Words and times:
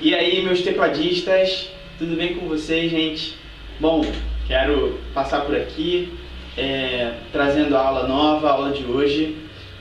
E 0.00 0.14
aí, 0.14 0.40
meus 0.42 0.62
tecladistas, 0.62 1.70
tudo 1.98 2.14
bem 2.14 2.36
com 2.36 2.46
vocês, 2.46 2.88
gente? 2.88 3.34
Bom, 3.80 4.04
quero 4.46 4.96
passar 5.12 5.40
por 5.40 5.56
aqui 5.56 6.12
é, 6.56 7.14
trazendo 7.32 7.76
a 7.76 7.80
aula 7.80 8.06
nova, 8.06 8.48
a 8.48 8.52
aula 8.52 8.70
de 8.70 8.84
hoje. 8.84 9.36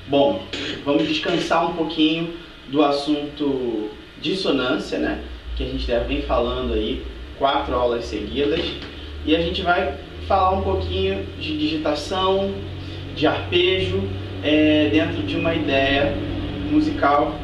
Bom, 0.08 0.42
vamos 0.84 1.08
descansar 1.08 1.70
um 1.70 1.76
pouquinho 1.76 2.34
do 2.68 2.82
assunto 2.82 3.92
dissonância, 4.20 4.98
né? 4.98 5.22
Que 5.56 5.64
a 5.64 5.68
gente 5.68 5.86
já 5.86 6.00
vem 6.00 6.24
falando 6.24 6.74
aí 6.74 7.04
quatro 7.38 7.76
aulas 7.76 8.06
seguidas. 8.06 8.66
E 9.24 9.36
a 9.36 9.40
gente 9.40 9.62
vai 9.62 10.00
falar 10.28 10.58
um 10.58 10.64
pouquinho 10.64 11.28
de 11.40 11.56
digitação, 11.56 12.56
de 13.16 13.28
arpejo, 13.28 14.02
é, 14.44 14.90
dentro 14.92 15.22
de 15.22 15.36
uma 15.36 15.54
ideia 15.54 16.12
musical 16.72 17.36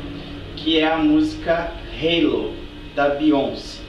que 0.56 0.80
é 0.80 0.88
a 0.88 0.98
música 0.98 1.72
Halo 2.02 2.63
da 2.96 3.10
Beyoncé. 3.10 3.82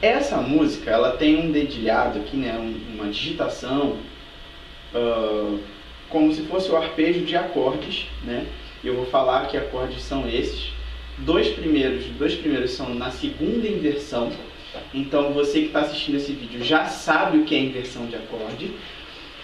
Essa 0.00 0.36
música 0.38 0.90
ela 0.90 1.12
tem 1.12 1.36
um 1.36 1.50
dedilhado 1.50 2.18
aqui, 2.18 2.36
né, 2.36 2.56
uma 2.94 3.08
digitação 3.08 3.96
uh, 4.94 5.58
como 6.08 6.32
se 6.32 6.42
fosse 6.42 6.70
o 6.70 6.76
arpejo 6.76 7.24
de 7.24 7.36
acordes, 7.36 8.06
né? 8.24 8.46
Eu 8.84 8.94
vou 8.94 9.06
falar 9.06 9.48
que 9.48 9.56
acordes 9.56 10.02
são 10.02 10.28
esses. 10.28 10.72
Dois 11.18 11.48
primeiros, 11.48 12.04
dois 12.18 12.34
primeiros 12.34 12.72
são 12.72 12.94
na 12.94 13.10
segunda 13.10 13.66
inversão. 13.66 14.30
Então 14.92 15.32
você 15.32 15.60
que 15.60 15.66
está 15.66 15.80
assistindo 15.80 16.16
esse 16.16 16.32
vídeo 16.32 16.62
já 16.62 16.84
sabe 16.86 17.38
o 17.38 17.44
que 17.44 17.54
é 17.54 17.58
inversão 17.58 18.06
de 18.06 18.16
acorde. 18.16 18.70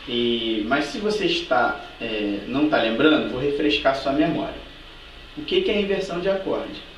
E, 0.06 0.64
mas 0.68 0.86
se 0.86 0.98
você 0.98 1.26
está 1.26 1.80
é, 2.00 2.40
não 2.46 2.64
está 2.66 2.80
lembrando, 2.82 3.30
vou 3.30 3.40
refrescar 3.40 3.96
sua 3.96 4.12
memória. 4.12 4.60
O 5.36 5.42
que, 5.42 5.62
que 5.62 5.70
é 5.70 5.80
inversão 5.80 6.20
de 6.20 6.28
acorde? 6.28 6.91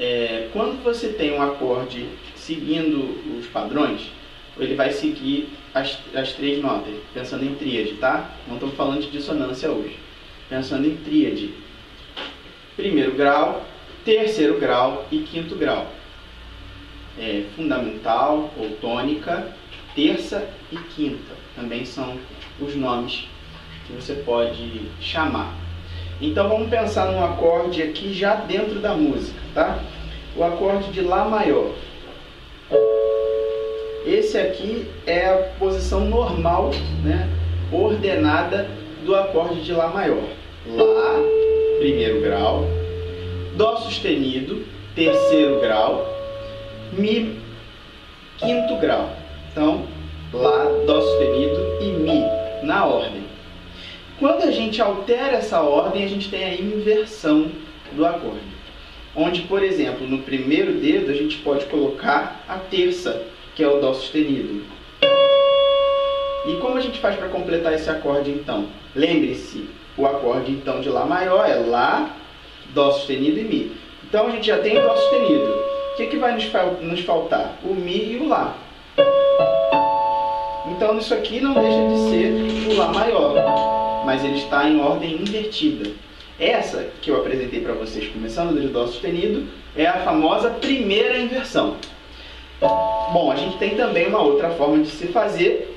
É, 0.00 0.48
quando 0.54 0.82
você 0.82 1.10
tem 1.10 1.34
um 1.34 1.42
acorde 1.42 2.08
seguindo 2.34 3.38
os 3.38 3.46
padrões, 3.48 4.10
ele 4.58 4.74
vai 4.74 4.90
seguir 4.92 5.50
as, 5.74 5.98
as 6.14 6.32
três 6.32 6.62
notas, 6.62 6.94
pensando 7.12 7.44
em 7.44 7.54
tríade, 7.54 7.96
tá? 7.96 8.30
Não 8.48 8.54
estamos 8.54 8.74
falando 8.76 9.02
de 9.02 9.10
dissonância 9.10 9.70
hoje. 9.70 9.98
Pensando 10.48 10.86
em 10.86 10.96
tríade. 10.96 11.52
Primeiro 12.76 13.12
grau, 13.12 13.62
terceiro 14.02 14.58
grau 14.58 15.06
e 15.12 15.18
quinto 15.18 15.54
grau. 15.54 15.92
É, 17.18 17.44
fundamental 17.54 18.54
ou 18.56 18.70
tônica, 18.80 19.54
terça 19.94 20.48
e 20.72 20.78
quinta. 20.78 21.34
Também 21.54 21.84
são 21.84 22.18
os 22.58 22.74
nomes 22.74 23.28
que 23.86 23.92
você 23.92 24.14
pode 24.14 24.80
chamar. 24.98 25.59
Então 26.20 26.50
vamos 26.50 26.68
pensar 26.68 27.06
num 27.06 27.24
acorde 27.24 27.82
aqui 27.82 28.12
já 28.12 28.34
dentro 28.34 28.78
da 28.78 28.92
música, 28.92 29.40
tá? 29.54 29.78
O 30.36 30.44
acorde 30.44 30.92
de 30.92 31.00
Lá 31.00 31.24
maior. 31.24 31.70
Esse 34.06 34.36
aqui 34.36 34.86
é 35.06 35.26
a 35.26 35.36
posição 35.58 36.00
normal, 36.04 36.70
né, 37.02 37.28
ordenada 37.72 38.68
do 39.04 39.16
acorde 39.16 39.62
de 39.62 39.72
Lá 39.72 39.88
maior. 39.88 40.22
Lá, 40.66 41.14
primeiro 41.78 42.20
grau, 42.20 42.66
Dó 43.56 43.76
sustenido, 43.76 44.64
terceiro 44.94 45.58
grau, 45.60 46.06
Mi, 46.92 47.40
quinto 48.36 48.76
grau. 48.76 49.08
Então, 49.50 49.84
Lá, 50.34 50.66
Dó 50.86 51.00
sustenido 51.00 51.78
e 51.80 51.86
Mi, 51.92 52.22
na 52.62 52.84
ordem. 52.84 53.29
Quando 54.20 54.42
a 54.42 54.50
gente 54.50 54.82
altera 54.82 55.38
essa 55.38 55.62
ordem, 55.62 56.04
a 56.04 56.06
gente 56.06 56.28
tem 56.28 56.44
a 56.44 56.52
inversão 56.52 57.50
do 57.92 58.04
acorde. 58.04 58.38
Onde, 59.16 59.40
por 59.42 59.62
exemplo, 59.62 60.06
no 60.06 60.18
primeiro 60.18 60.74
dedo 60.74 61.10
a 61.10 61.14
gente 61.14 61.38
pode 61.38 61.64
colocar 61.64 62.44
a 62.46 62.58
terça, 62.58 63.22
que 63.56 63.62
é 63.62 63.66
o 63.66 63.80
Dó 63.80 63.94
sustenido. 63.94 64.62
E 66.46 66.56
como 66.60 66.76
a 66.76 66.80
gente 66.80 67.00
faz 67.00 67.16
para 67.16 67.28
completar 67.28 67.72
esse 67.72 67.88
acorde 67.88 68.30
então? 68.30 68.66
Lembre-se, 68.94 69.66
o 69.96 70.04
acorde 70.04 70.52
então 70.52 70.82
de 70.82 70.90
Lá 70.90 71.06
maior 71.06 71.48
é 71.48 71.54
Lá, 71.54 72.14
Dó 72.74 72.90
sustenido 72.90 73.40
e 73.40 73.44
Mi. 73.44 73.72
Então 74.06 74.26
a 74.26 74.30
gente 74.32 74.46
já 74.46 74.58
tem 74.58 74.74
Dó 74.74 74.96
sustenido. 74.96 75.50
O 75.94 75.96
que, 75.96 76.06
que 76.08 76.18
vai 76.18 76.34
nos, 76.34 76.44
nos 76.82 77.00
faltar? 77.00 77.58
O 77.64 77.74
Mi 77.74 78.12
e 78.12 78.16
o 78.18 78.28
Lá. 78.28 78.54
Então 80.76 80.98
isso 80.98 81.14
aqui 81.14 81.40
não 81.40 81.54
deixa 81.54 81.88
de 81.88 82.10
ser 82.10 82.70
o 82.70 82.76
Lá 82.78 82.92
maior, 82.92 83.49
mas 84.04 84.24
ele 84.24 84.38
está 84.38 84.68
em 84.68 84.80
ordem 84.80 85.14
invertida. 85.14 85.90
Essa 86.38 86.88
que 87.02 87.10
eu 87.10 87.16
apresentei 87.16 87.60
para 87.60 87.74
vocês, 87.74 88.08
começando 88.08 88.58
do 88.58 88.68
Dó 88.68 88.86
sustenido, 88.86 89.46
é 89.76 89.86
a 89.86 90.00
famosa 90.04 90.50
primeira 90.50 91.18
inversão. 91.18 91.76
Bom, 92.60 93.30
a 93.30 93.36
gente 93.36 93.58
tem 93.58 93.76
também 93.76 94.06
uma 94.06 94.20
outra 94.20 94.50
forma 94.50 94.82
de 94.82 94.88
se 94.88 95.08
fazer, 95.08 95.76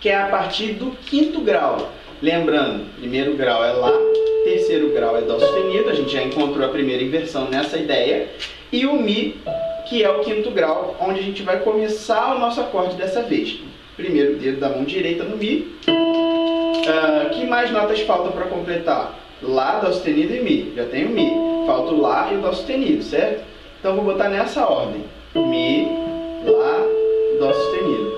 que 0.00 0.08
é 0.08 0.16
a 0.16 0.26
partir 0.26 0.72
do 0.72 0.90
quinto 1.06 1.40
grau. 1.40 1.92
Lembrando, 2.20 2.86
primeiro 2.98 3.36
grau 3.36 3.64
é 3.64 3.72
Lá, 3.72 3.92
terceiro 4.44 4.90
grau 4.92 5.16
é 5.16 5.22
Dó 5.22 5.38
sustenido, 5.38 5.90
a 5.90 5.94
gente 5.94 6.12
já 6.12 6.22
encontrou 6.22 6.66
a 6.66 6.68
primeira 6.68 7.02
inversão 7.02 7.48
nessa 7.48 7.76
ideia, 7.76 8.28
e 8.72 8.86
o 8.86 8.94
Mi, 8.94 9.40
que 9.88 10.02
é 10.02 10.10
o 10.10 10.20
quinto 10.20 10.50
grau, 10.50 10.96
onde 11.00 11.20
a 11.20 11.22
gente 11.22 11.42
vai 11.42 11.60
começar 11.60 12.34
o 12.34 12.38
nosso 12.38 12.60
acorde 12.60 12.96
dessa 12.96 13.22
vez. 13.22 13.58
Primeiro 13.96 14.36
dedo 14.36 14.58
da 14.58 14.68
mão 14.68 14.84
direita 14.84 15.22
no 15.24 15.36
Mi. 15.36 15.76
Uh, 16.82 17.30
que 17.30 17.46
mais 17.46 17.70
notas 17.70 18.00
faltam 18.00 18.32
para 18.32 18.46
completar? 18.46 19.18
Lá, 19.42 19.78
Dó 19.78 19.92
sustenido 19.92 20.34
e 20.34 20.40
Mi. 20.40 20.72
Já 20.76 20.84
tem 20.86 21.06
o 21.06 21.10
Mi. 21.10 21.30
Falta 21.66 21.92
o 21.92 22.00
Lá 22.00 22.28
e 22.32 22.36
o 22.36 22.40
Dó 22.40 22.52
sustenido, 22.52 23.02
certo? 23.02 23.44
Então 23.78 23.94
vou 23.96 24.04
botar 24.04 24.28
nessa 24.28 24.66
ordem. 24.66 25.04
Mi, 25.34 25.86
Lá, 26.44 26.78
Dó 27.38 27.52
sustenido. 27.52 28.12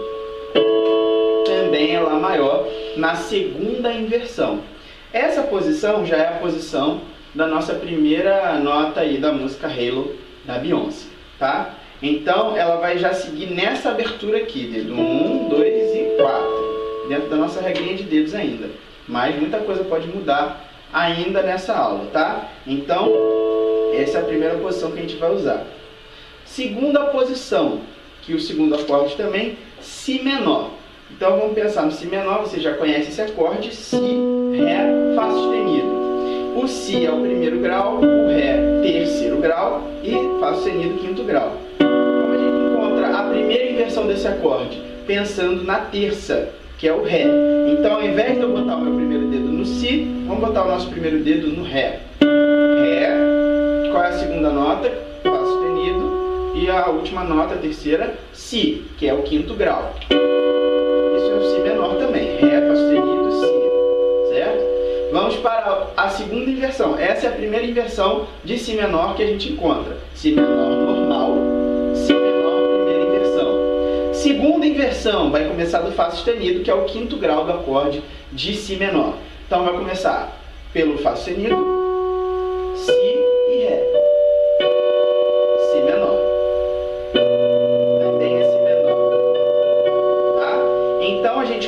Também 1.46 1.94
é 1.94 2.00
Lá 2.00 2.14
maior 2.14 2.66
na 2.96 3.14
segunda 3.14 3.92
inversão. 3.92 4.60
Essa 5.12 5.42
posição 5.42 6.04
já 6.04 6.16
é 6.16 6.28
a 6.28 6.38
posição 6.38 7.00
da 7.34 7.46
nossa 7.46 7.74
primeira 7.74 8.58
nota 8.58 9.00
aí 9.00 9.18
da 9.18 9.32
música 9.32 9.66
Halo 9.66 10.14
da 10.44 10.58
Beyoncé, 10.58 11.06
tá? 11.38 11.74
Então 12.02 12.56
ela 12.56 12.76
vai 12.76 12.98
já 12.98 13.12
seguir 13.14 13.46
nessa 13.46 13.90
abertura 13.90 14.38
aqui, 14.38 14.66
dedo 14.66 14.92
1, 14.92 15.48
2 15.48 15.94
e 15.94 16.16
4, 16.20 16.63
dentro 17.08 17.28
da 17.28 17.36
nossa 17.36 17.60
regrinha 17.60 17.96
de 17.96 18.04
dedos 18.04 18.34
ainda. 18.34 18.68
Mas 19.06 19.36
muita 19.36 19.58
coisa 19.58 19.84
pode 19.84 20.08
mudar 20.08 20.68
ainda 20.92 21.42
nessa 21.42 21.74
aula, 21.74 22.06
tá? 22.12 22.48
Então, 22.66 23.12
essa 23.94 24.18
é 24.18 24.20
a 24.20 24.24
primeira 24.24 24.56
posição 24.58 24.92
que 24.92 24.98
a 24.98 25.02
gente 25.02 25.16
vai 25.16 25.32
usar. 25.32 25.64
Segunda 26.44 27.06
posição, 27.06 27.80
que 28.22 28.34
o 28.34 28.40
segundo 28.40 28.74
acorde 28.74 29.16
também, 29.16 29.58
Si 29.80 30.22
menor. 30.22 30.70
Então 31.10 31.38
vamos 31.38 31.54
pensar 31.54 31.82
no 31.82 31.92
Si 31.92 32.06
menor, 32.06 32.42
você 32.42 32.58
já 32.58 32.74
conhece 32.74 33.10
esse 33.10 33.20
acorde, 33.20 33.74
Si, 33.74 33.96
Ré, 33.96 35.14
Fá 35.14 35.30
sustenido. 35.30 36.54
O 36.56 36.66
Si 36.66 37.04
é 37.04 37.10
o 37.10 37.20
primeiro 37.20 37.58
grau, 37.58 37.98
o 37.98 38.28
Ré 38.28 38.80
terceiro 38.82 39.38
grau 39.38 39.82
e 40.02 40.12
Fá 40.40 40.54
sustenido 40.54 40.98
quinto 40.98 41.24
grau. 41.24 41.56
Como 41.78 42.32
a 42.32 42.36
gente 42.36 42.72
encontra 42.72 43.18
a 43.18 43.22
primeira 43.24 43.70
inversão 43.70 44.06
desse 44.06 44.26
acorde? 44.26 44.80
Pensando 45.06 45.64
na 45.64 45.78
terça, 45.80 46.50
que 46.78 46.88
é 46.88 46.92
o 46.92 47.02
Ré. 47.02 47.24
Então 47.68 47.94
ao 47.94 48.02
invés 48.04 48.36
de 48.36 48.42
eu 48.42 48.50
botar 48.50 48.76
o 48.76 48.80
meu 48.80 48.94
primeiro 48.94 49.26
dedo 49.26 49.48
no 49.48 49.64
Si, 49.64 50.06
vamos 50.26 50.40
botar 50.40 50.64
o 50.64 50.68
nosso 50.68 50.88
primeiro 50.90 51.18
dedo 51.18 51.48
no 51.48 51.64
Ré. 51.64 52.00
Ré, 52.20 53.90
qual 53.90 54.04
é 54.04 54.08
a 54.08 54.12
segunda 54.12 54.50
nota? 54.50 55.04
e 56.64 56.70
a 56.70 56.88
última 56.88 57.22
nota, 57.24 57.54
a 57.54 57.58
terceira, 57.58 58.14
Si, 58.32 58.84
que 58.96 59.06
é 59.06 59.12
o 59.12 59.22
quinto 59.22 59.54
grau. 59.54 59.94
Isso 60.08 61.30
é 61.30 61.34
o 61.34 61.54
Si 61.54 61.60
menor 61.60 61.96
também, 61.96 62.38
Ré, 62.38 62.66
Fá 62.66 62.74
sustenido, 62.74 63.32
Si, 63.32 64.34
certo? 64.34 64.64
Vamos 65.12 65.36
para 65.36 65.88
a 65.96 66.08
segunda 66.08 66.50
inversão. 66.50 66.98
Essa 66.98 67.26
é 67.26 67.28
a 67.28 67.32
primeira 67.32 67.66
inversão 67.66 68.26
de 68.42 68.58
Si 68.58 68.74
menor 68.74 69.14
que 69.14 69.22
a 69.22 69.26
gente 69.26 69.52
encontra. 69.52 69.98
Si 70.14 70.32
menor 70.32 70.56
normal, 70.56 70.93
Segunda 74.44 74.66
inversão 74.66 75.30
vai 75.30 75.48
começar 75.48 75.78
do 75.80 75.92
Fá 75.92 76.10
sustenido, 76.10 76.62
que 76.62 76.70
é 76.70 76.74
o 76.74 76.84
quinto 76.84 77.16
grau 77.16 77.46
do 77.46 77.52
acorde 77.52 78.02
de 78.30 78.54
Si 78.54 78.76
menor. 78.76 79.14
Então 79.46 79.64
vai 79.64 79.72
começar 79.72 80.38
pelo 80.70 80.98
Fá 80.98 81.16
sustenido, 81.16 81.56
Si 82.76 83.14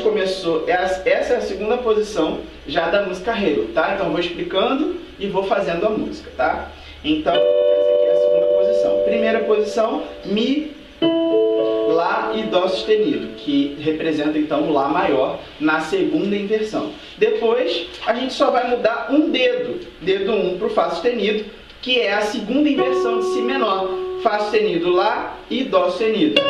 começou, 0.02 0.64
é 0.68 0.72
essa 0.72 1.34
é 1.34 1.36
a 1.36 1.40
segunda 1.40 1.78
posição 1.78 2.40
já 2.66 2.90
da 2.90 3.06
música 3.06 3.32
Halo, 3.32 3.68
tá? 3.74 3.94
Então 3.94 4.10
vou 4.10 4.20
explicando 4.20 4.96
e 5.18 5.28
vou 5.28 5.44
fazendo 5.44 5.86
a 5.86 5.90
música, 5.90 6.30
tá? 6.36 6.70
Então, 7.02 7.32
essa 7.32 7.90
aqui 7.94 8.04
é 8.04 8.12
a 8.12 8.20
segunda 8.20 8.46
posição. 8.46 9.02
Primeira 9.04 9.40
posição, 9.40 10.02
Mi, 10.24 10.75
Dó 12.46 12.66
sustenido, 12.68 13.34
que 13.36 13.76
representa 13.80 14.38
então 14.38 14.62
o 14.62 14.72
Lá 14.72 14.88
maior 14.88 15.38
na 15.60 15.80
segunda 15.80 16.34
inversão. 16.36 16.90
Depois, 17.18 17.86
a 18.06 18.14
gente 18.14 18.32
só 18.32 18.50
vai 18.50 18.68
mudar 18.68 19.08
um 19.10 19.30
dedo, 19.30 19.80
dedo 20.00 20.32
1 20.32 20.46
um 20.46 20.58
para 20.58 20.66
o 20.66 20.70
Fá 20.70 20.90
sustenido, 20.90 21.44
que 21.82 22.00
é 22.00 22.14
a 22.14 22.22
segunda 22.22 22.68
inversão 22.68 23.20
de 23.20 23.26
Si 23.26 23.42
menor. 23.42 23.88
Fá 24.22 24.40
sustenido 24.40 24.90
Lá 24.90 25.38
e 25.48 25.64
Dó 25.64 25.90
sustenido. 25.90 26.40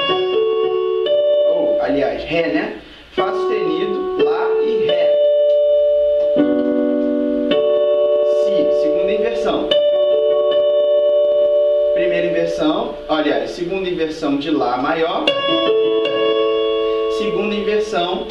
Ou, 1.51 1.79
aliás, 1.83 2.23
Ré, 2.25 2.49
né? 2.49 2.79
Fá 3.13 3.31
sustenido 3.33 4.25
Lá 4.25 4.49
e 4.63 4.87
Ré. 4.87 5.17
Si, 8.45 8.83
segunda 8.83 9.13
inversão. 9.13 9.69
Primeira 11.95 12.27
inversão, 12.29 12.95
aliás, 13.09 13.51
segunda 13.51 13.89
inversão 13.89 14.39
de 14.39 14.51
Lá 14.51 14.77
maior. 14.79 15.25
Segunda 17.19 17.55
inversão 17.55 18.27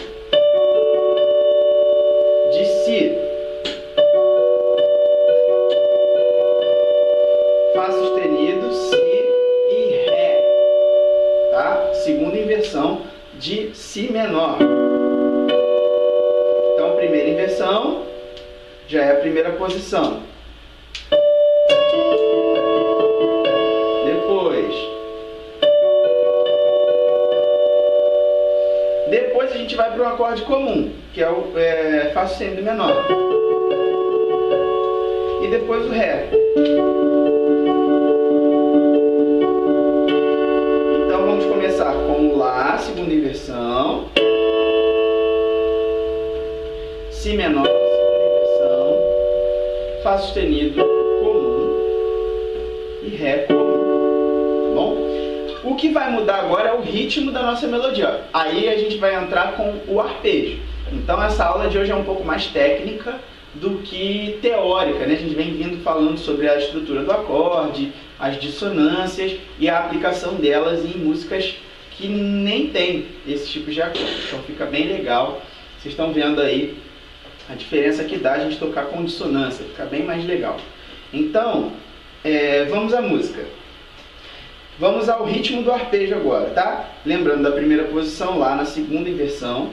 de 2.51 2.65
Si. 2.65 3.17
Fá 7.73 7.91
sustenido, 7.91 8.71
Si 8.71 8.95
e 9.71 10.09
Ré. 10.09 10.41
Tá? 11.49 11.93
Segunda 11.95 12.37
inversão 12.37 13.01
de 13.33 13.73
Si 13.73 14.11
menor. 14.11 14.59
Então, 16.73 16.95
primeira 16.95 17.29
inversão 17.29 18.03
já 18.87 19.03
é 19.03 19.11
a 19.13 19.19
primeira 19.19 19.49
posição. 19.53 20.21
Gente 29.65 29.75
vai 29.75 29.91
para 29.91 30.03
um 30.03 30.07
acorde 30.07 30.43
comum, 30.43 30.91
que 31.11 31.23
é 31.23 31.27
o 31.27 31.57
é, 31.57 32.11
Fá 32.13 32.27
sustenido 32.27 32.61
menor. 32.61 33.03
E 35.43 35.47
depois 35.47 35.87
o 35.87 35.89
Ré. 35.89 36.27
Então 41.03 41.25
vamos 41.25 41.45
começar 41.45 41.93
com 41.93 42.27
o 42.27 42.37
Lá, 42.37 42.77
segunda 42.77 43.11
inversão. 43.11 44.05
Si 47.09 47.35
menor, 47.35 47.65
segunda 47.65 48.25
inversão. 48.35 48.97
Fá 50.03 50.17
sustenido 50.19 50.83
comum. 51.23 51.71
E 53.01 53.15
Ré 53.15 53.37
comum. 53.47 53.54
O 55.65 55.73
que 55.73 55.89
vai 55.89 56.11
mudar 56.11 56.41
agora 56.41 56.69
é 56.69 56.73
o 56.73 56.81
ritmo 56.81 57.31
da 57.31 57.41
nossa 57.41 57.65
melodia. 57.65 58.21
Aí 58.31 58.69
a 58.69 58.77
gente 58.77 58.97
vai 58.97 59.15
entrar 59.15 59.53
com 59.53 59.81
o 59.87 59.99
arpejo. 59.99 60.59
Então 60.93 61.21
essa 61.21 61.43
aula 61.43 61.67
de 61.67 61.75
hoje 61.75 61.91
é 61.91 61.95
um 61.95 62.03
pouco 62.03 62.23
mais 62.23 62.45
técnica 62.45 63.19
do 63.55 63.79
que 63.79 64.37
teórica, 64.43 65.07
né? 65.07 65.15
A 65.15 65.17
gente 65.17 65.33
vem 65.33 65.55
vindo 65.55 65.81
falando 65.81 66.19
sobre 66.19 66.47
a 66.47 66.59
estrutura 66.59 67.01
do 67.03 67.11
acorde, 67.11 67.91
as 68.19 68.39
dissonâncias 68.39 69.37
e 69.57 69.67
a 69.67 69.79
aplicação 69.79 70.35
delas 70.35 70.85
em 70.85 70.99
músicas 70.99 71.55
que 71.97 72.07
nem 72.07 72.67
tem 72.67 73.07
esse 73.27 73.49
tipo 73.49 73.71
de 73.71 73.81
acorde. 73.81 74.05
Então 74.27 74.43
fica 74.43 74.67
bem 74.67 74.87
legal. 74.87 75.41
Vocês 75.79 75.93
estão 75.93 76.13
vendo 76.13 76.41
aí 76.41 76.77
a 77.49 77.55
diferença 77.55 78.03
que 78.03 78.17
dá 78.17 78.33
a 78.33 78.39
gente 78.39 78.59
tocar 78.59 78.85
com 78.85 79.03
dissonância, 79.03 79.65
fica 79.65 79.85
bem 79.85 80.03
mais 80.03 80.23
legal. 80.25 80.57
Então, 81.11 81.71
é, 82.23 82.65
vamos 82.65 82.93
à 82.93 83.01
música. 83.01 83.43
Vamos 84.77 85.07
ao 85.07 85.23
ritmo 85.23 85.63
do 85.63 85.71
arpejo 85.71 86.13
agora, 86.15 86.49
tá? 86.49 86.89
Lembrando 87.05 87.43
da 87.43 87.51
primeira 87.51 87.85
posição 87.85 88.37
lá 88.37 88.57
na 88.57 88.65
segunda 88.65 89.09
inversão. 89.09 89.71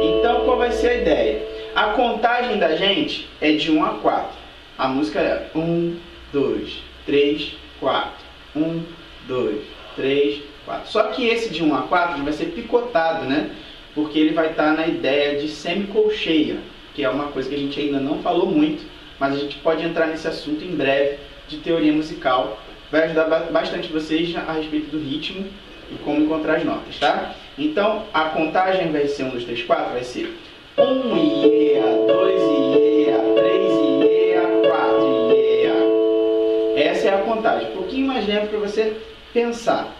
Então, 0.00 0.44
qual 0.44 0.58
vai 0.58 0.70
ser 0.70 0.88
a 0.90 0.94
ideia? 0.94 1.42
A 1.74 1.86
contagem 1.86 2.56
da 2.60 2.76
gente 2.76 3.28
é 3.40 3.50
de 3.50 3.72
1 3.72 3.84
a 3.84 3.88
4. 3.94 4.30
A 4.78 4.86
música 4.86 5.18
é 5.18 5.50
1, 5.56 5.96
2, 6.32 6.82
3, 7.04 7.56
4. 7.80 8.12
1, 8.54 8.82
2, 9.26 9.56
3, 9.96 10.42
4. 10.64 10.88
Só 10.88 11.02
que 11.08 11.26
esse 11.26 11.52
de 11.52 11.64
1 11.64 11.74
a 11.74 11.82
4 11.82 12.22
vai 12.22 12.32
ser 12.32 12.52
picotado, 12.52 13.24
né? 13.24 13.50
Porque 13.92 14.20
ele 14.20 14.34
vai 14.34 14.50
estar 14.50 14.72
na 14.76 14.86
ideia 14.86 15.36
de 15.36 15.48
semicolcheia, 15.48 16.58
que 16.94 17.02
é 17.02 17.10
uma 17.10 17.32
coisa 17.32 17.48
que 17.48 17.56
a 17.56 17.58
gente 17.58 17.80
ainda 17.80 17.98
não 17.98 18.22
falou 18.22 18.46
muito, 18.46 18.84
mas 19.18 19.34
a 19.34 19.36
gente 19.36 19.56
pode 19.56 19.84
entrar 19.84 20.06
nesse 20.06 20.28
assunto 20.28 20.62
em 20.64 20.76
breve 20.76 21.18
de 21.48 21.56
teoria 21.56 21.92
musical 21.92 22.56
vai 22.90 23.04
ajudar 23.04 23.24
bastante 23.50 23.92
vocês 23.92 24.34
a 24.36 24.52
respeito 24.52 24.90
do 24.90 24.98
ritmo 24.98 25.46
e 25.90 25.96
como 26.04 26.22
encontrar 26.22 26.56
as 26.56 26.64
notas, 26.64 26.98
tá? 26.98 27.34
Então, 27.56 28.04
a 28.12 28.24
contagem 28.24 28.90
vai 28.92 29.06
ser 29.06 29.24
1, 29.24 29.30
2, 29.30 29.44
3, 29.44 29.62
4, 29.62 29.92
vai 29.92 30.04
ser 30.04 30.32
1 30.76 31.16
Iea, 31.16 31.82
2 32.06 32.40
Iea, 32.40 33.18
3 33.34 33.72
Iea, 34.04 34.42
4 34.68 35.32
Iea. 35.32 36.90
Essa 36.90 37.08
é 37.08 37.14
a 37.14 37.18
contagem. 37.18 37.70
Um 37.70 37.72
pouquinho 37.72 38.06
mais 38.06 38.26
lento 38.26 38.48
para 38.48 38.58
você 38.58 38.96
pensar. 39.32 39.92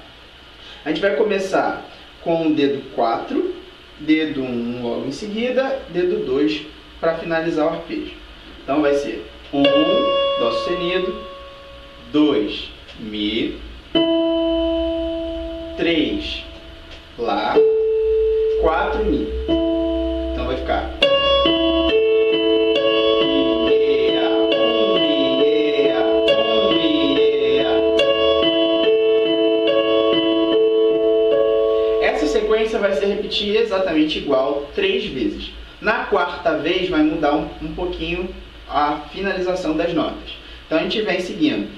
A 0.84 0.88
gente 0.90 1.00
vai 1.00 1.16
começar 1.16 1.84
com 2.22 2.46
o 2.46 2.54
dedo 2.54 2.82
4, 2.94 3.54
dedo 3.98 4.42
1 4.42 4.82
logo 4.82 5.06
em 5.06 5.12
seguida, 5.12 5.80
dedo 5.90 6.24
2 6.24 6.66
para 7.00 7.16
finalizar 7.16 7.66
o 7.66 7.70
arpejo. 7.70 8.14
Então 8.62 8.80
vai 8.82 8.94
ser 8.94 9.26
1, 9.52 9.62
Dó 10.38 10.52
sustenido, 10.52 11.12
2, 12.12 12.70
Mi, 12.98 13.56
3, 15.76 16.44
Lá, 17.16 17.54
4, 18.60 19.04
Mi. 19.04 19.28
Então 20.32 20.46
vai 20.46 20.56
ficar. 20.56 20.90
Essa 32.02 32.26
sequência 32.26 32.80
vai 32.80 32.94
ser 32.94 33.06
repetir 33.06 33.54
exatamente 33.56 34.18
igual 34.18 34.68
três 34.74 35.06
vezes. 35.06 35.52
Na 35.80 36.06
quarta 36.06 36.58
vez 36.58 36.88
vai 36.88 37.04
mudar 37.04 37.36
um, 37.36 37.48
um 37.62 37.74
pouquinho 37.74 38.28
a 38.68 39.02
finalização 39.12 39.76
das 39.76 39.94
notas. 39.94 40.32
Então 40.66 40.78
a 40.78 40.82
gente 40.82 41.00
vem 41.02 41.20
seguindo. 41.20 41.77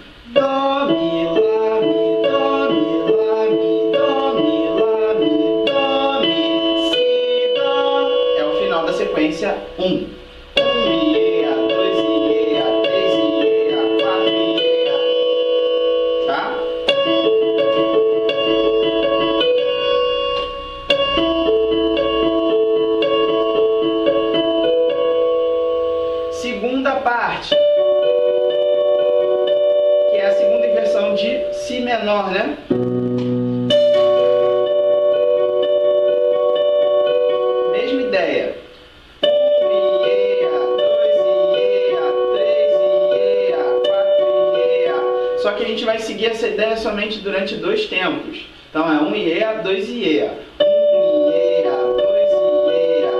Só 45.43 45.53
que 45.53 45.65
a 45.65 45.67
gente 45.67 45.85
vai 45.85 45.99
seguir 45.99 46.27
essa 46.27 46.47
ideia 46.47 46.77
somente 46.77 47.19
durante 47.19 47.57
dois 47.57 47.87
tempos. 47.87 48.47
Então 48.69 48.87
é 48.93 49.01
um 49.01 49.15
Iea, 49.15 49.63
dois 49.63 49.89
Iea. 49.89 50.33
Um 50.61 51.31
Iea, 51.31 51.71
dois 51.97 52.31
Iea. 52.31 53.13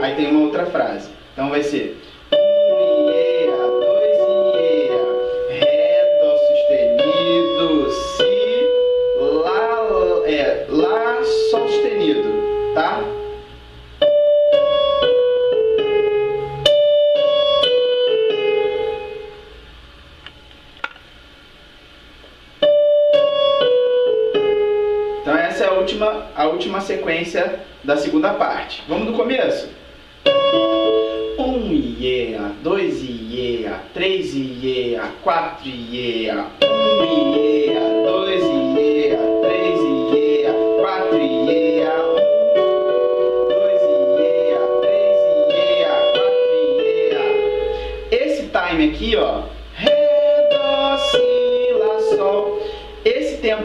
Aí 0.00 0.14
tem 0.14 0.30
uma 0.30 0.46
outra 0.46 0.66
frase. 0.66 1.10
Então 1.32 1.50
vai 1.50 1.62
ser 1.62 2.00
última, 26.02 26.26
a 26.34 26.46
última 26.46 26.80
sequência 26.80 27.60
da 27.84 27.96
segunda 27.96 28.34
parte. 28.34 28.82
Vamos 28.88 29.06
do 29.06 29.12
começo? 29.12 29.68
Um 31.38 31.72
Iea, 31.72 32.52
dois 32.62 33.02
Iea, 33.02 33.80
três 33.94 34.34
Iea, 34.34 35.02
quatro 35.22 35.68
Iea, 35.68 36.46
um 36.64 37.04
Iea, 37.04 37.51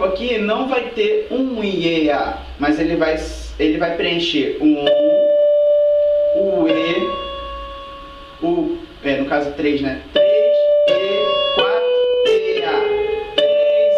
aqui 0.08 0.38
não 0.38 0.68
vai 0.68 0.90
ter 0.90 1.28
um 1.32 1.64
IEA, 1.64 2.38
mas 2.60 2.80
ele 2.80 2.96
vai, 2.96 3.18
ele 3.60 3.78
vai 3.78 3.96
preencher 3.96 4.58
um 4.62 4.86
o 6.36 6.68
E, 6.68 7.10
o, 8.44 8.78
é, 9.04 9.18
no 9.18 9.26
caso 9.26 9.52
3, 9.54 9.82
né? 9.82 10.02
3 10.14 10.26
E, 10.90 11.26
4 11.56 11.82
E, 12.28 12.64
A. 12.64 12.80
3 13.36 13.48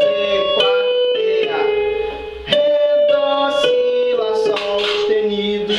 E, 0.01 0.54
4 0.56 0.78
E, 1.16 1.50
A. 1.50 1.62
Ré, 2.46 3.08
Dó, 3.12 3.51
Si, 3.51 4.13
Lá, 4.18 4.36
Sol 4.36 4.80
sustenido. 4.80 5.74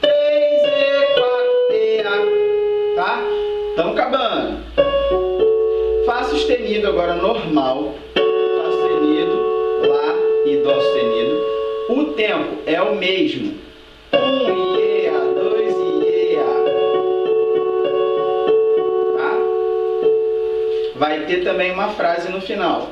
3 0.00 0.62
E, 0.64 1.14
4 1.14 1.72
E, 1.72 2.00
A. 2.00 2.96
Tá? 2.96 3.22
Estamos 3.70 3.98
acabando. 3.98 4.79
Sustenido 6.30 6.86
agora 6.86 7.14
normal. 7.16 7.94
Fá 8.14 8.70
sustenido, 8.70 9.32
Lá 9.88 10.14
e 10.46 10.56
Dó 10.58 10.80
sustenido. 10.80 11.42
O 11.88 12.04
tempo 12.12 12.62
é 12.66 12.80
o 12.80 12.94
mesmo. 12.94 13.58
1 14.12 14.18
IEA, 14.78 15.12
2 15.34 15.76
IEA. 15.76 16.44
Tá? 19.16 19.32
Vai 20.94 21.26
ter 21.26 21.42
também 21.42 21.72
uma 21.72 21.88
frase 21.88 22.30
no 22.30 22.40
final. 22.40 22.90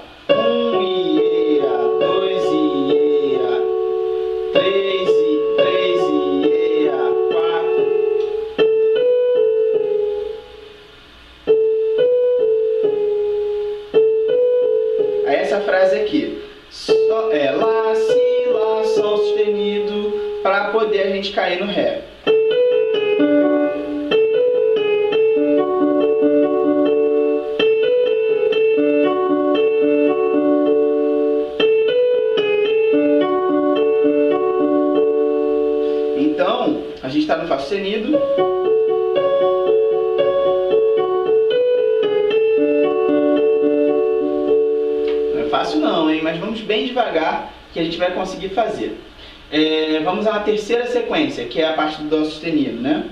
Aqui. 15.93 16.43
É 17.33 17.51
Lá, 17.51 17.95
Si, 17.95 18.49
Lá, 18.51 18.85
Sol 18.85 19.19
sustenido 19.19 20.41
para 20.43 20.71
poder 20.71 21.03
a 21.03 21.11
gente 21.11 21.33
cair 21.33 21.61
no 21.61 21.67
Ré. 21.67 22.03
Então, 36.17 36.83
a 37.03 37.09
gente 37.09 37.23
está 37.23 37.37
no 37.37 37.47
Fá 37.47 37.59
sustenido. 37.59 38.48
Fácil 45.49 45.81
não, 45.81 46.11
hein? 46.11 46.21
Mas 46.23 46.39
vamos 46.39 46.61
bem 46.61 46.87
devagar 46.87 47.53
que 47.73 47.81
a 47.81 47.85
gente 47.85 47.99
vai 47.99 48.13
conseguir 48.13 48.51
fazer. 48.51 48.99
É, 49.51 50.01
vamos 50.01 50.27
uma 50.27 50.41
terceira 50.41 50.87
sequência, 50.87 51.45
que 51.47 51.61
é 51.61 51.69
a 51.69 51.73
parte 51.73 52.03
do 52.03 52.09
Dó 52.09 52.25
sustenido, 52.25 52.81
né? 52.81 53.05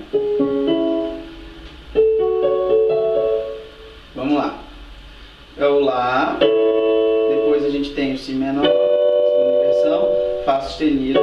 Vamos 4.15 4.37
lá. 4.37 4.59
É 5.57 5.65
o 5.65 5.79
Lá, 5.79 6.37
depois 7.29 7.65
a 7.65 7.69
gente 7.69 7.91
tem 7.93 8.13
o 8.13 8.17
Si 8.17 8.33
menor, 8.33 8.63
segunda 8.63 9.57
inversão, 9.57 10.09
Fá 10.45 10.61
sustenido, 10.61 11.19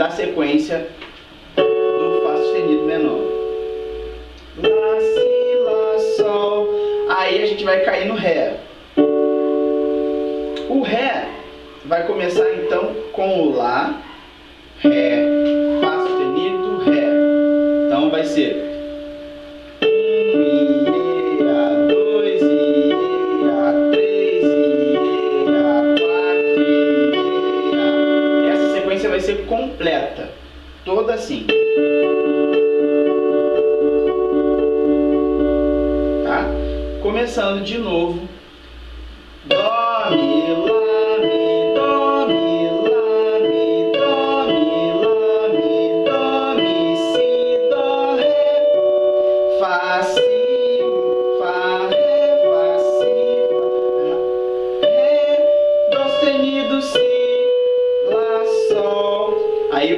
da 0.00 0.08
sequência 0.08 0.88
do 1.54 2.22
Fá 2.22 2.34
sustenido 2.36 2.84
menor. 2.84 3.20
Lá, 4.56 4.98
Si, 4.98 5.56
Lá, 5.62 5.98
Sol. 6.16 6.68
Aí 7.10 7.42
a 7.42 7.46
gente 7.46 7.62
vai 7.64 7.80
cair 7.80 8.06
no 8.06 8.14
Ré. 8.14 8.56
O 10.70 10.80
Ré 10.80 11.28
vai 11.84 12.06
começar 12.06 12.50
então 12.54 12.94
com 13.12 13.42
o 13.42 13.54
Lá, 13.54 13.99
completa, 29.80 30.30
toda 30.84 31.14
assim. 31.14 31.46
Tá? 36.22 36.44
Começando 37.00 37.64
de 37.64 37.78
novo. 37.78 38.28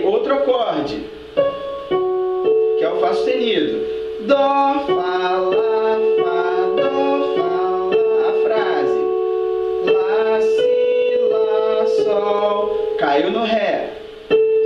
Outro 0.01 0.35
acorde, 0.35 1.05
que 2.79 2.85
é 2.85 2.89
o 2.91 2.99
fá 3.01 3.13
sustenido. 3.13 3.87
Dó, 4.27 4.37
fá, 4.37 5.39
lá, 5.39 5.99
fá, 6.19 6.43
dó, 6.77 6.93
fá, 7.37 7.53
lá. 7.91 8.29
A 8.29 8.33
frase. 8.45 9.01
Lá, 9.85 10.41
si, 10.41 11.19
lá, 11.31 11.87
sol. 12.05 12.97
Caiu 12.99 13.31
no 13.33 13.45
ré. 13.45 13.91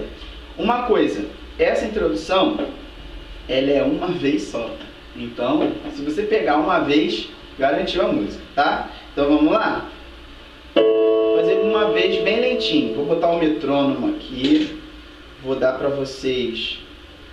Uma 0.59 0.78
coisa, 0.88 1.23
essa 1.59 1.87
introdução, 1.87 2.59
ela 3.49 3.71
é 3.71 3.83
uma 3.83 4.09
vez 4.09 4.43
só. 4.43 4.71
Então, 5.15 5.73
se 5.95 6.03
você 6.03 6.23
pegar 6.23 6.57
uma 6.57 6.81
vez, 6.81 7.29
garantiu 7.59 8.03
a 8.03 8.13
música, 8.13 8.43
tá? 8.55 8.91
Então 9.13 9.29
vamos 9.29 9.53
lá? 9.53 9.91
fazer 11.47 11.61
uma 11.61 11.93
vez 11.93 12.23
bem 12.25 12.41
lentinho. 12.41 12.95
Vou 12.95 13.07
botar 13.07 13.29
o 13.29 13.39
metrônomo 13.39 14.17
aqui. 14.17 14.81
Vou 15.45 15.55
dar 15.55 15.75
para 15.79 15.89
vocês 15.89 16.79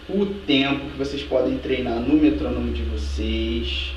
o 0.07 0.25
tempo 0.45 0.91
que 0.91 0.97
vocês 0.97 1.23
podem 1.23 1.57
treinar 1.57 1.99
no 1.99 2.15
metrônomo 2.15 2.71
de 2.71 2.83
vocês. 2.83 3.91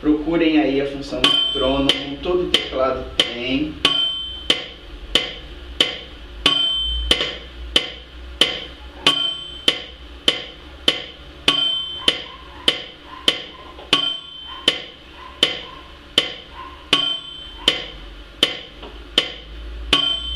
Procurem 0.00 0.58
aí 0.58 0.80
a 0.80 0.86
função 0.86 1.20
metrônomo, 1.20 2.16
todo 2.22 2.50
teclado 2.50 3.04
tem. 3.16 3.74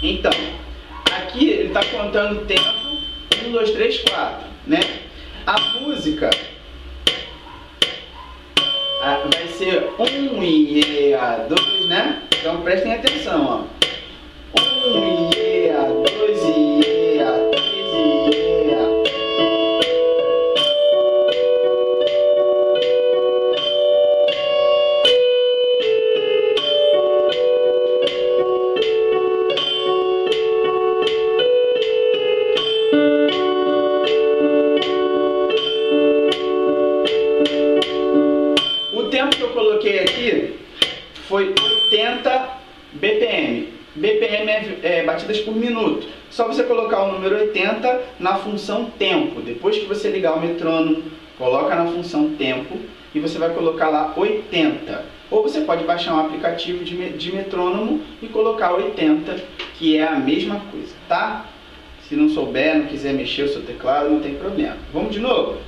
Então, 0.08 0.32
aqui 1.14 1.50
ele 1.50 1.68
está 1.68 1.84
contando 1.84 2.40
o 2.40 2.44
tempo 2.46 2.62
1, 3.46 3.52
2, 3.52 3.70
3, 3.72 3.98
4, 4.08 4.46
né? 4.66 4.80
A 5.46 5.60
música 5.80 6.30
ah, 9.02 9.22
vai 9.30 9.48
ser 9.48 9.90
1 9.98 10.42
e 10.42 11.12
a 11.12 11.46
2, 11.46 11.88
né? 11.90 12.22
Então 12.40 12.62
prestem 12.62 12.94
atenção, 12.94 13.68
ó. 13.74 13.77
Colocar 46.99 47.02
o 47.05 47.12
número 47.12 47.37
80 47.37 48.02
na 48.19 48.37
função 48.37 48.87
tempo. 48.99 49.40
Depois 49.40 49.78
que 49.78 49.87
você 49.87 50.11
ligar 50.11 50.35
o 50.35 50.40
metrônomo, 50.40 51.05
coloca 51.37 51.75
na 51.75 51.87
função 51.87 52.31
tempo 52.31 52.76
e 53.14 53.21
você 53.21 53.38
vai 53.38 53.50
colocar 53.50 53.88
lá 53.88 54.12
80. 54.17 55.19
Ou 55.31 55.43
você 55.43 55.61
pode 55.61 55.85
baixar 55.85 56.14
um 56.14 56.21
aplicativo 56.21 56.85
de, 56.85 57.11
de 57.11 57.33
metrônomo 57.35 58.02
e 58.21 58.26
colocar 58.26 58.73
80, 58.73 59.37
que 59.75 59.97
é 59.97 60.07
a 60.07 60.17
mesma 60.17 60.61
coisa, 60.71 60.95
tá? 61.09 61.45
Se 62.09 62.17
não 62.17 62.28
souber, 62.28 62.78
não 62.78 62.87
quiser 62.87 63.12
mexer 63.12 63.43
o 63.43 63.49
seu 63.49 63.62
teclado, 63.62 64.09
não 64.09 64.21
tem 64.21 64.35
problema. 64.35 64.76
Vamos 64.93 65.12
de 65.12 65.21
novo? 65.21 65.59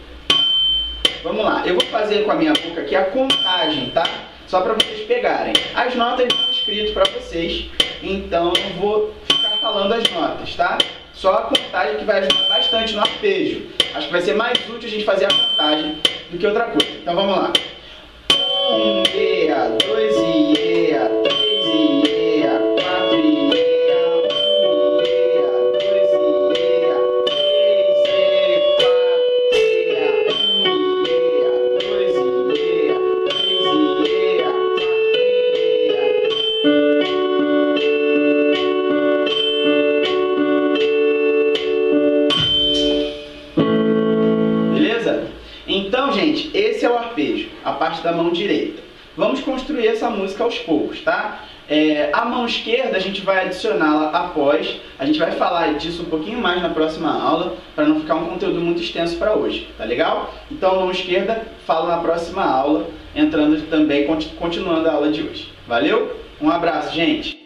Vamos 1.23 1.45
lá. 1.45 1.63
Eu 1.67 1.75
vou 1.75 1.85
fazer 1.87 2.25
com 2.25 2.31
a 2.31 2.35
minha 2.35 2.55
boca 2.55 2.81
aqui 2.81 2.97
a 2.97 3.05
contagem, 3.05 3.91
tá? 3.91 4.05
Só 4.47 4.63
para 4.63 4.73
vocês 4.73 5.07
pegarem. 5.07 5.53
As 5.75 5.95
notas 5.95 6.27
estão 6.27 6.51
escritas 6.51 6.91
para 6.93 7.05
vocês, 7.13 7.67
então 8.03 8.53
eu 8.57 8.81
vou 8.81 9.15
ficar 9.31 9.59
falando 9.59 9.93
as 9.93 10.11
notas, 10.11 10.57
tá? 10.57 10.79
Só 11.21 11.35
a 11.35 11.43
contagem 11.43 11.99
que 11.99 12.05
vai 12.07 12.21
ajudar 12.21 12.49
bastante 12.49 12.95
no 12.95 13.03
arpejo. 13.03 13.67
Acho 13.95 14.07
que 14.07 14.13
vai 14.13 14.23
ser 14.23 14.35
mais 14.35 14.59
útil 14.71 14.89
a 14.89 14.91
gente 14.91 15.05
fazer 15.05 15.27
a 15.27 15.29
contagem 15.29 15.99
do 16.31 16.39
que 16.39 16.47
outra 16.47 16.65
coisa. 16.65 16.91
Então 16.93 17.15
vamos 17.15 17.37
lá. 17.37 17.53
Um, 18.71 19.03
dois 19.87 20.17
e 20.17 20.30
da 48.11 48.17
mão 48.17 48.31
direita. 48.33 48.83
Vamos 49.17 49.41
construir 49.41 49.87
essa 49.87 50.11
música 50.11 50.45
aos 50.45 50.59
poucos, 50.59 51.01
tá? 51.01 51.45
É, 51.69 52.11
a 52.13 52.25
mão 52.25 52.47
esquerda 52.47 52.97
a 52.97 53.01
gente 53.01 53.21
vai 53.21 53.45
adicioná-la 53.45 54.11
após, 54.11 54.81
a 54.99 55.07
gente 55.07 55.19
vai 55.19 55.31
falar 55.33 55.75
disso 55.75 56.03
um 56.03 56.07
pouquinho 56.07 56.41
mais 56.41 56.61
na 56.61 56.69
próxima 56.69 57.13
aula, 57.13 57.57
para 57.77 57.87
não 57.87 58.01
ficar 58.01 58.17
um 58.17 58.27
conteúdo 58.27 58.61
muito 58.61 58.83
extenso 58.83 59.17
para 59.17 59.35
hoje, 59.35 59.69
tá 59.79 59.85
legal? 59.85 60.35
Então, 60.51 60.73
a 60.73 60.75
mão 60.81 60.91
esquerda 60.91 61.43
fala 61.67 61.97
na 61.97 62.03
próxima 62.03 62.45
aula, 62.45 62.89
entrando 63.15 63.69
também, 63.69 64.07
continuando 64.37 64.89
a 64.89 64.93
aula 64.93 65.11
de 65.11 65.23
hoje. 65.23 65.53
Valeu? 65.69 66.17
Um 66.41 66.51
abraço, 66.51 66.93
gente! 66.95 67.40